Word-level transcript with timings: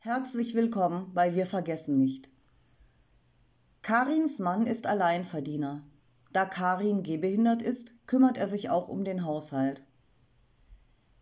Herzlich 0.00 0.54
willkommen 0.54 1.10
bei 1.12 1.34
Wir 1.34 1.44
vergessen 1.44 1.98
nicht. 1.98 2.30
Karins 3.82 4.38
Mann 4.38 4.64
ist 4.64 4.86
Alleinverdiener. 4.86 5.82
Da 6.32 6.44
Karin 6.44 7.02
gehbehindert 7.02 7.62
ist, 7.62 8.06
kümmert 8.06 8.38
er 8.38 8.46
sich 8.46 8.70
auch 8.70 8.86
um 8.86 9.02
den 9.02 9.24
Haushalt. 9.24 9.82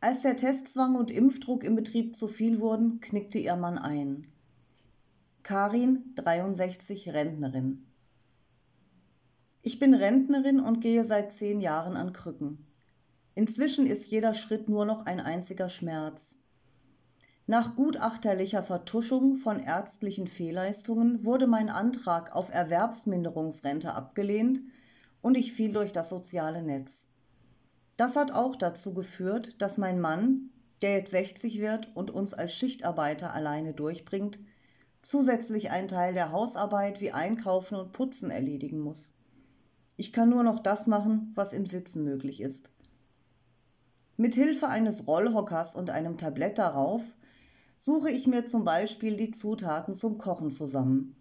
Als 0.02 0.20
der 0.20 0.36
Testzwang 0.36 0.94
und 0.94 1.10
Impfdruck 1.10 1.64
im 1.64 1.74
Betrieb 1.74 2.14
zu 2.14 2.28
viel 2.28 2.60
wurden, 2.60 3.00
knickte 3.00 3.38
ihr 3.38 3.56
Mann 3.56 3.78
ein. 3.78 4.26
Karin, 5.42 6.12
63, 6.16 7.14
Rentnerin. 7.14 7.86
Ich 9.62 9.78
bin 9.78 9.94
Rentnerin 9.94 10.60
und 10.60 10.82
gehe 10.82 11.06
seit 11.06 11.32
zehn 11.32 11.62
Jahren 11.62 11.96
an 11.96 12.12
Krücken. 12.12 12.66
Inzwischen 13.34 13.86
ist 13.86 14.08
jeder 14.08 14.34
Schritt 14.34 14.68
nur 14.68 14.84
noch 14.84 15.06
ein 15.06 15.18
einziger 15.18 15.70
Schmerz. 15.70 16.40
Nach 17.48 17.76
gutachterlicher 17.76 18.64
Vertuschung 18.64 19.36
von 19.36 19.60
ärztlichen 19.60 20.26
Fehlleistungen 20.26 21.24
wurde 21.24 21.46
mein 21.46 21.68
Antrag 21.68 22.34
auf 22.34 22.52
Erwerbsminderungsrente 22.52 23.94
abgelehnt 23.94 24.62
und 25.22 25.36
ich 25.36 25.52
fiel 25.52 25.72
durch 25.72 25.92
das 25.92 26.08
soziale 26.08 26.64
Netz. 26.64 27.06
Das 27.96 28.16
hat 28.16 28.32
auch 28.32 28.56
dazu 28.56 28.94
geführt, 28.94 29.62
dass 29.62 29.78
mein 29.78 30.00
Mann, 30.00 30.50
der 30.82 30.96
jetzt 30.96 31.12
60 31.12 31.60
wird 31.60 31.94
und 31.94 32.10
uns 32.10 32.34
als 32.34 32.52
Schichtarbeiter 32.52 33.32
alleine 33.32 33.74
durchbringt, 33.74 34.40
zusätzlich 35.00 35.70
einen 35.70 35.86
Teil 35.86 36.14
der 36.14 36.32
Hausarbeit 36.32 37.00
wie 37.00 37.12
Einkaufen 37.12 37.76
und 37.76 37.92
Putzen 37.92 38.32
erledigen 38.32 38.80
muss. 38.80 39.14
Ich 39.96 40.12
kann 40.12 40.30
nur 40.30 40.42
noch 40.42 40.58
das 40.58 40.88
machen, 40.88 41.30
was 41.36 41.52
im 41.52 41.64
Sitzen 41.64 42.02
möglich 42.02 42.40
ist. 42.40 42.72
Mit 44.16 44.34
Hilfe 44.34 44.66
eines 44.66 45.06
Rollhockers 45.06 45.76
und 45.76 45.90
einem 45.90 46.18
Tablett 46.18 46.58
darauf 46.58 47.02
suche 47.76 48.10
ich 48.10 48.26
mir 48.26 48.44
zum 48.46 48.64
Beispiel 48.64 49.16
die 49.16 49.30
Zutaten 49.30 49.94
zum 49.94 50.18
Kochen 50.18 50.50
zusammen. 50.50 51.14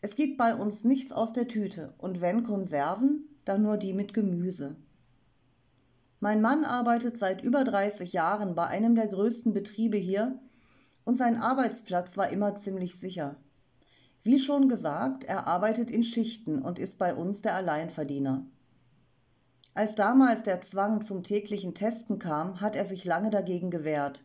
Es 0.00 0.16
gibt 0.16 0.38
bei 0.38 0.54
uns 0.54 0.84
nichts 0.84 1.12
aus 1.12 1.32
der 1.32 1.48
Tüte 1.48 1.94
und 1.98 2.20
wenn 2.20 2.44
Konserven, 2.44 3.24
dann 3.44 3.62
nur 3.62 3.76
die 3.76 3.92
mit 3.92 4.14
Gemüse. 4.14 4.76
Mein 6.20 6.40
Mann 6.40 6.64
arbeitet 6.64 7.16
seit 7.16 7.42
über 7.42 7.64
30 7.64 8.12
Jahren 8.12 8.54
bei 8.54 8.66
einem 8.66 8.94
der 8.94 9.06
größten 9.06 9.54
Betriebe 9.54 9.96
hier 9.96 10.38
und 11.04 11.16
sein 11.16 11.36
Arbeitsplatz 11.36 12.16
war 12.16 12.30
immer 12.30 12.54
ziemlich 12.56 12.98
sicher. 12.98 13.36
Wie 14.22 14.38
schon 14.38 14.68
gesagt, 14.68 15.24
er 15.24 15.46
arbeitet 15.46 15.90
in 15.90 16.02
Schichten 16.02 16.60
und 16.60 16.78
ist 16.78 16.98
bei 16.98 17.14
uns 17.14 17.40
der 17.40 17.54
Alleinverdiener. 17.54 18.44
Als 19.74 19.94
damals 19.94 20.42
der 20.42 20.60
Zwang 20.60 21.00
zum 21.02 21.22
täglichen 21.22 21.72
Testen 21.72 22.18
kam, 22.18 22.60
hat 22.60 22.74
er 22.74 22.84
sich 22.84 23.04
lange 23.04 23.30
dagegen 23.30 23.70
gewehrt. 23.70 24.24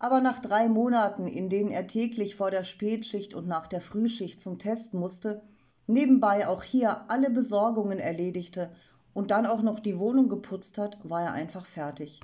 Aber 0.00 0.22
nach 0.22 0.40
drei 0.40 0.66
Monaten, 0.68 1.28
in 1.28 1.50
denen 1.50 1.70
er 1.70 1.86
täglich 1.86 2.34
vor 2.34 2.50
der 2.50 2.64
Spätschicht 2.64 3.34
und 3.34 3.46
nach 3.46 3.68
der 3.68 3.82
Frühschicht 3.82 4.40
zum 4.40 4.58
Test 4.58 4.94
musste, 4.94 5.42
nebenbei 5.86 6.48
auch 6.48 6.62
hier 6.62 7.08
alle 7.08 7.28
Besorgungen 7.28 7.98
erledigte 7.98 8.72
und 9.12 9.30
dann 9.30 9.44
auch 9.44 9.60
noch 9.60 9.78
die 9.78 9.98
Wohnung 9.98 10.30
geputzt 10.30 10.78
hat, 10.78 10.98
war 11.08 11.22
er 11.22 11.32
einfach 11.32 11.66
fertig. 11.66 12.20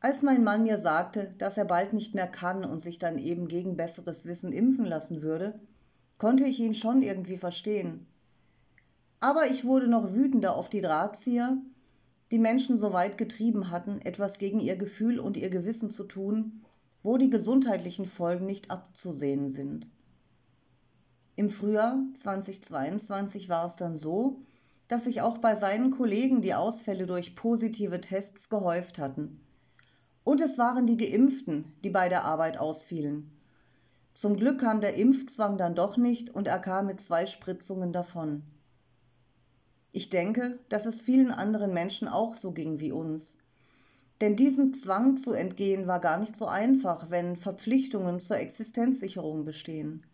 Als 0.00 0.20
mein 0.20 0.44
Mann 0.44 0.62
mir 0.62 0.76
sagte, 0.76 1.34
dass 1.38 1.56
er 1.56 1.64
bald 1.64 1.94
nicht 1.94 2.14
mehr 2.14 2.28
kann 2.28 2.64
und 2.64 2.80
sich 2.80 2.98
dann 2.98 3.18
eben 3.18 3.48
gegen 3.48 3.78
besseres 3.78 4.26
Wissen 4.26 4.52
impfen 4.52 4.84
lassen 4.84 5.22
würde, 5.22 5.58
konnte 6.18 6.44
ich 6.44 6.60
ihn 6.60 6.74
schon 6.74 7.02
irgendwie 7.02 7.38
verstehen. 7.38 8.06
Aber 9.20 9.46
ich 9.46 9.64
wurde 9.64 9.88
noch 9.88 10.12
wütender 10.12 10.54
auf 10.54 10.68
die 10.68 10.82
Drahtzieher, 10.82 11.56
die 12.30 12.38
Menschen 12.38 12.78
so 12.78 12.92
weit 12.92 13.18
getrieben 13.18 13.70
hatten, 13.70 14.00
etwas 14.02 14.38
gegen 14.38 14.60
ihr 14.60 14.76
Gefühl 14.76 15.18
und 15.18 15.36
ihr 15.36 15.50
Gewissen 15.50 15.90
zu 15.90 16.04
tun, 16.04 16.62
wo 17.02 17.16
die 17.16 17.30
gesundheitlichen 17.30 18.06
Folgen 18.06 18.46
nicht 18.46 18.70
abzusehen 18.70 19.50
sind. 19.50 19.88
Im 21.36 21.50
Frühjahr 21.50 21.98
2022 22.14 23.48
war 23.48 23.64
es 23.64 23.76
dann 23.76 23.96
so, 23.96 24.42
dass 24.88 25.04
sich 25.04 25.20
auch 25.20 25.38
bei 25.38 25.54
seinen 25.54 25.90
Kollegen 25.90 26.42
die 26.42 26.54
Ausfälle 26.54 27.06
durch 27.06 27.36
positive 27.36 28.00
Tests 28.00 28.48
gehäuft 28.48 28.98
hatten. 28.98 29.40
Und 30.24 30.40
es 30.40 30.58
waren 30.58 30.86
die 30.86 30.96
Geimpften, 30.96 31.72
die 31.84 31.90
bei 31.90 32.08
der 32.08 32.24
Arbeit 32.24 32.58
ausfielen. 32.58 33.30
Zum 34.14 34.36
Glück 34.36 34.60
kam 34.60 34.80
der 34.80 34.94
Impfzwang 34.94 35.56
dann 35.56 35.74
doch 35.74 35.96
nicht 35.96 36.30
und 36.30 36.48
er 36.48 36.58
kam 36.58 36.86
mit 36.86 37.00
zwei 37.00 37.24
Spritzungen 37.24 37.92
davon. 37.92 38.42
Ich 39.92 40.10
denke, 40.10 40.58
dass 40.68 40.86
es 40.86 41.00
vielen 41.00 41.30
anderen 41.30 41.72
Menschen 41.72 42.08
auch 42.08 42.34
so 42.34 42.52
ging 42.52 42.80
wie 42.80 42.92
uns. 42.92 43.38
Denn 44.20 44.36
diesem 44.36 44.74
Zwang 44.74 45.16
zu 45.16 45.32
entgehen 45.32 45.86
war 45.86 46.00
gar 46.00 46.18
nicht 46.18 46.36
so 46.36 46.46
einfach, 46.46 47.10
wenn 47.10 47.36
Verpflichtungen 47.36 48.20
zur 48.20 48.38
Existenzsicherung 48.38 49.44
bestehen. 49.44 50.04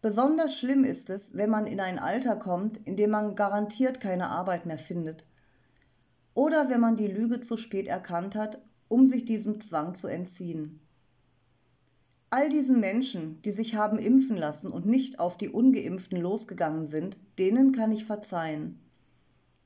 Besonders 0.00 0.58
schlimm 0.58 0.82
ist 0.82 1.10
es, 1.10 1.36
wenn 1.36 1.50
man 1.50 1.66
in 1.66 1.78
ein 1.78 1.98
Alter 1.98 2.34
kommt, 2.34 2.78
in 2.86 2.96
dem 2.96 3.10
man 3.10 3.36
garantiert 3.36 4.00
keine 4.00 4.30
Arbeit 4.30 4.66
mehr 4.66 4.78
findet. 4.78 5.24
Oder 6.34 6.70
wenn 6.70 6.80
man 6.80 6.96
die 6.96 7.06
Lüge 7.06 7.40
zu 7.40 7.56
spät 7.56 7.86
erkannt 7.86 8.34
hat, 8.34 8.60
um 8.88 9.06
sich 9.06 9.24
diesem 9.24 9.60
Zwang 9.60 9.94
zu 9.94 10.08
entziehen. 10.08 10.81
All 12.34 12.48
diesen 12.48 12.80
Menschen, 12.80 13.42
die 13.42 13.50
sich 13.50 13.74
haben 13.74 13.98
impfen 13.98 14.38
lassen 14.38 14.72
und 14.72 14.86
nicht 14.86 15.20
auf 15.20 15.36
die 15.36 15.50
ungeimpften 15.50 16.18
losgegangen 16.18 16.86
sind, 16.86 17.18
denen 17.38 17.72
kann 17.72 17.92
ich 17.92 18.06
verzeihen. 18.06 18.80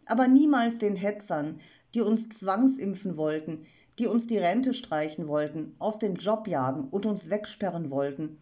Aber 0.06 0.26
niemals 0.26 0.80
den 0.80 0.96
Hetzern, 0.96 1.60
die 1.94 2.00
uns 2.00 2.28
zwangsimpfen 2.28 3.16
wollten, 3.16 3.66
die 4.00 4.08
uns 4.08 4.26
die 4.26 4.38
Rente 4.38 4.74
streichen 4.74 5.28
wollten, 5.28 5.76
aus 5.78 6.00
dem 6.00 6.14
Job 6.14 6.48
jagen 6.48 6.88
und 6.88 7.06
uns 7.06 7.30
wegsperren 7.30 7.92
wollten, 7.92 8.38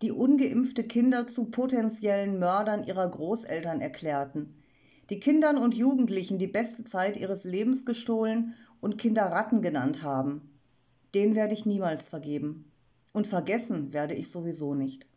die 0.00 0.10
ungeimpfte 0.10 0.84
Kinder 0.84 1.26
zu 1.26 1.50
potenziellen 1.50 2.38
Mördern 2.38 2.84
ihrer 2.84 3.10
Großeltern 3.10 3.82
erklärten, 3.82 4.54
die 5.10 5.20
Kindern 5.20 5.58
und 5.58 5.74
Jugendlichen 5.74 6.38
die 6.38 6.46
beste 6.46 6.84
Zeit 6.84 7.18
ihres 7.18 7.44
Lebens 7.44 7.84
gestohlen 7.84 8.54
und 8.80 8.96
Kinderratten 8.96 9.60
genannt 9.60 10.02
haben. 10.02 10.48
Den 11.14 11.34
werde 11.34 11.52
ich 11.52 11.66
niemals 11.66 12.08
vergeben. 12.08 12.69
Und 13.12 13.26
vergessen 13.26 13.92
werde 13.92 14.14
ich 14.14 14.30
sowieso 14.30 14.74
nicht. 14.74 15.09